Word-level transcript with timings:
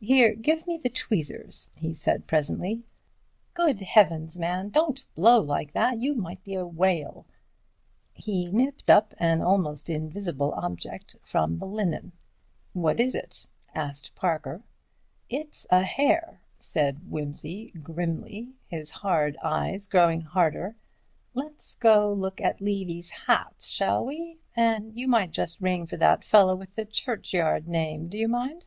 "Here, 0.00 0.36
give 0.36 0.64
me 0.68 0.76
the 0.78 0.90
tweezers," 0.90 1.68
he 1.76 1.92
said 1.92 2.28
presently. 2.28 2.84
"good 3.52 3.80
heavens, 3.80 4.38
man, 4.38 4.68
don't 4.68 5.04
blow 5.16 5.40
like 5.40 5.72
that, 5.72 5.98
you 5.98 6.14
might 6.14 6.42
be 6.44 6.54
a 6.54 6.64
whale." 6.64 7.26
He 8.12 8.46
nipped 8.46 8.90
up 8.90 9.12
an 9.18 9.42
almost 9.42 9.90
invisible 9.90 10.52
object 10.54 11.16
from 11.24 11.58
the 11.58 11.66
linen. 11.66 12.12
"What 12.74 13.00
is 13.00 13.16
it?" 13.16 13.44
asked 13.74 14.14
Parker. 14.14 14.62
"It's 15.28 15.66
a 15.68 15.82
hair," 15.82 16.42
said 16.60 17.10
Wimsey 17.10 17.72
grimly, 17.82 18.54
his 18.68 18.90
hard 18.92 19.36
eyes 19.42 19.88
growing 19.88 20.20
harder. 20.20 20.76
"Let's 21.34 21.74
go 21.74 22.12
and 22.12 22.20
look 22.20 22.40
at 22.40 22.60
Levy's 22.60 23.10
hats, 23.10 23.66
shall 23.68 24.06
we? 24.06 24.38
And 24.54 24.94
you 24.96 25.08
might 25.08 25.32
just 25.32 25.60
ring 25.60 25.86
for 25.86 25.96
that 25.96 26.22
fellow 26.24 26.54
with 26.54 26.76
the 26.76 26.84
churchyard 26.84 27.66
name, 27.66 28.06
do 28.08 28.16
you 28.16 28.28
mind?" 28.28 28.64